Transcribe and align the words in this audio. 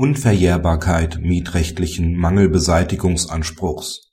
Unverjährbarkeit 0.00 1.18
mietrechtlichen 1.22 2.14
Mangelbeseitigungsanspruchs 2.14 4.12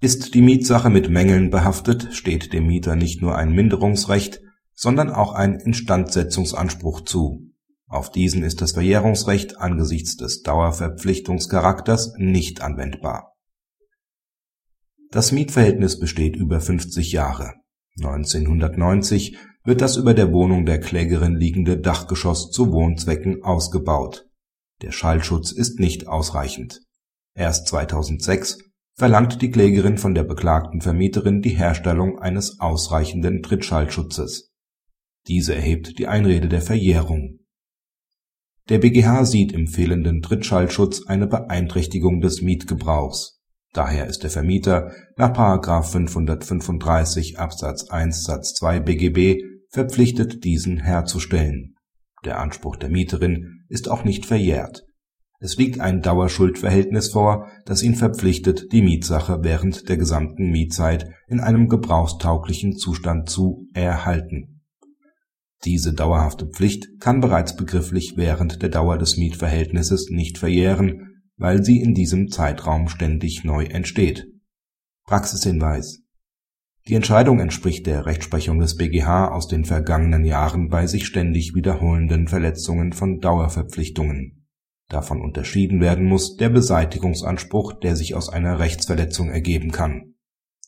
Ist 0.00 0.34
die 0.34 0.42
Mietsache 0.42 0.90
mit 0.90 1.08
Mängeln 1.08 1.50
behaftet, 1.50 2.08
steht 2.10 2.52
dem 2.52 2.66
Mieter 2.66 2.96
nicht 2.96 3.22
nur 3.22 3.36
ein 3.36 3.52
Minderungsrecht, 3.52 4.40
sondern 4.74 5.10
auch 5.10 5.32
ein 5.32 5.54
Instandsetzungsanspruch 5.60 7.02
zu. 7.02 7.52
Auf 7.86 8.10
diesen 8.10 8.42
ist 8.42 8.60
das 8.60 8.72
Verjährungsrecht 8.72 9.56
angesichts 9.58 10.16
des 10.16 10.42
Dauerverpflichtungscharakters 10.42 12.14
nicht 12.16 12.60
anwendbar. 12.60 13.34
Das 15.12 15.30
Mietverhältnis 15.30 16.00
besteht 16.00 16.34
über 16.34 16.60
50 16.60 17.12
Jahre. 17.12 17.54
1990 17.98 19.38
wird 19.62 19.80
das 19.80 19.96
über 19.96 20.12
der 20.12 20.32
Wohnung 20.32 20.66
der 20.66 20.80
Klägerin 20.80 21.36
liegende 21.36 21.78
Dachgeschoss 21.78 22.50
zu 22.50 22.72
Wohnzwecken 22.72 23.44
ausgebaut 23.44 24.26
der 24.82 24.92
Schallschutz 24.92 25.52
ist 25.52 25.78
nicht 25.80 26.08
ausreichend. 26.08 26.80
Erst 27.36 27.68
2006 27.68 28.58
verlangt 28.96 29.42
die 29.42 29.50
Klägerin 29.50 29.98
von 29.98 30.14
der 30.14 30.24
beklagten 30.24 30.80
Vermieterin 30.80 31.42
die 31.42 31.56
Herstellung 31.56 32.18
eines 32.18 32.60
ausreichenden 32.60 33.42
Trittschallschutzes. 33.42 34.52
Diese 35.26 35.54
erhebt 35.54 35.98
die 35.98 36.06
Einrede 36.06 36.48
der 36.48 36.62
Verjährung. 36.62 37.40
Der 38.68 38.78
BGH 38.78 39.24
sieht 39.24 39.52
im 39.52 39.66
fehlenden 39.66 40.22
Trittschallschutz 40.22 41.06
eine 41.06 41.26
Beeinträchtigung 41.26 42.20
des 42.20 42.40
Mietgebrauchs. 42.40 43.40
Daher 43.72 44.06
ist 44.06 44.22
der 44.22 44.30
Vermieter 44.30 44.92
nach§ 45.16 45.32
535 45.82 47.38
Absatz 47.38 47.88
1 47.90 48.22
Satz 48.22 48.54
2 48.54 48.80
BGB 48.80 49.42
verpflichtet, 49.70 50.44
diesen 50.44 50.78
herzustellen 50.78 51.73
der 52.24 52.40
Anspruch 52.40 52.76
der 52.76 52.90
Mieterin 52.90 53.64
ist 53.68 53.88
auch 53.88 54.04
nicht 54.04 54.26
verjährt. 54.26 54.84
Es 55.40 55.56
liegt 55.56 55.80
ein 55.80 56.00
Dauerschuldverhältnis 56.00 57.10
vor, 57.12 57.48
das 57.66 57.82
ihn 57.82 57.94
verpflichtet, 57.94 58.72
die 58.72 58.82
Mietsache 58.82 59.40
während 59.42 59.88
der 59.88 59.96
gesamten 59.96 60.50
Mietzeit 60.50 61.10
in 61.28 61.40
einem 61.40 61.68
gebrauchstauglichen 61.68 62.76
Zustand 62.76 63.28
zu 63.28 63.66
erhalten. 63.74 64.62
Diese 65.64 65.92
dauerhafte 65.92 66.46
Pflicht 66.46 67.00
kann 67.00 67.20
bereits 67.20 67.56
begrifflich 67.56 68.14
während 68.16 68.62
der 68.62 68.68
Dauer 68.68 68.98
des 68.98 69.16
Mietverhältnisses 69.16 70.08
nicht 70.10 70.38
verjähren, 70.38 71.22
weil 71.36 71.64
sie 71.64 71.80
in 71.80 71.94
diesem 71.94 72.28
Zeitraum 72.28 72.88
ständig 72.88 73.44
neu 73.44 73.64
entsteht. 73.64 74.26
Praxishinweis 75.04 76.03
die 76.86 76.94
Entscheidung 76.94 77.40
entspricht 77.40 77.86
der 77.86 78.04
Rechtsprechung 78.04 78.58
des 78.58 78.76
BGH 78.76 79.28
aus 79.28 79.48
den 79.48 79.64
vergangenen 79.64 80.24
Jahren 80.24 80.68
bei 80.68 80.86
sich 80.86 81.06
ständig 81.06 81.54
wiederholenden 81.54 82.28
Verletzungen 82.28 82.92
von 82.92 83.20
Dauerverpflichtungen. 83.20 84.46
Davon 84.88 85.22
unterschieden 85.22 85.80
werden 85.80 86.04
muss 86.04 86.36
der 86.36 86.50
Beseitigungsanspruch, 86.50 87.72
der 87.80 87.96
sich 87.96 88.14
aus 88.14 88.28
einer 88.28 88.58
Rechtsverletzung 88.58 89.30
ergeben 89.30 89.70
kann. 89.70 90.14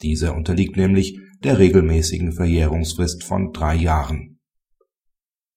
Dieser 0.02 0.34
unterliegt 0.34 0.76
nämlich 0.78 1.18
der 1.44 1.58
regelmäßigen 1.58 2.32
Verjährungsfrist 2.32 3.22
von 3.22 3.52
drei 3.52 3.74
Jahren. 3.74 4.40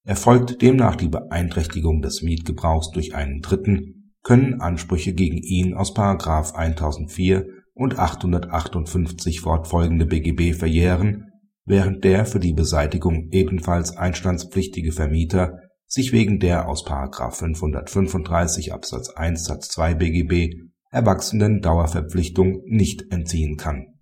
Erfolgt 0.04 0.62
demnach 0.62 0.98
die 0.98 1.08
Beeinträchtigung 1.08 2.02
des 2.02 2.22
Mietgebrauchs 2.22 2.92
durch 2.92 3.16
einen 3.16 3.42
Dritten, 3.42 4.14
können 4.24 4.60
Ansprüche 4.60 5.14
gegen 5.14 5.38
ihn 5.38 5.74
aus§ 5.74 5.96
1004 6.54 7.48
und 7.80 7.98
858 7.98 9.40
fortfolgende 9.40 10.06
BGB 10.06 10.54
verjähren, 10.54 11.32
während 11.66 12.04
der 12.04 12.26
für 12.26 12.40
die 12.40 12.52
Beseitigung 12.52 13.30
ebenfalls 13.32 13.96
einstandspflichtige 13.96 14.92
Vermieter 14.92 15.60
sich 15.88 16.12
wegen 16.12 16.40
der 16.40 16.68
aus§ 16.68 16.86
535 17.32 18.74
Absatz 18.74 19.10
1 19.10 19.46
Satz 19.46 19.70
2 19.70 19.94
BGB 19.96 20.56
erwachsenen 20.92 21.62
Dauerverpflichtung 21.62 22.64
nicht 22.66 23.12
entziehen 23.12 23.56
kann 23.56 23.99